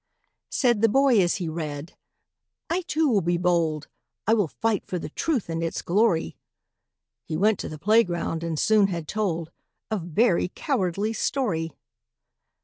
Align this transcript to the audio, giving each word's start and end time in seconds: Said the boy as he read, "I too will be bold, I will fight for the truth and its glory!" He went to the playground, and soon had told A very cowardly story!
Said 0.49 0.81
the 0.81 0.89
boy 0.89 1.19
as 1.21 1.35
he 1.35 1.47
read, 1.47 1.95
"I 2.71 2.81
too 2.87 3.07
will 3.07 3.21
be 3.21 3.37
bold, 3.37 3.87
I 4.25 4.33
will 4.33 4.47
fight 4.47 4.83
for 4.87 4.97
the 4.97 5.11
truth 5.11 5.47
and 5.47 5.61
its 5.61 5.83
glory!" 5.83 6.39
He 7.23 7.37
went 7.37 7.59
to 7.59 7.69
the 7.69 7.77
playground, 7.77 8.43
and 8.43 8.57
soon 8.57 8.87
had 8.87 9.07
told 9.07 9.51
A 9.91 9.99
very 9.99 10.51
cowardly 10.55 11.13
story! 11.13 11.73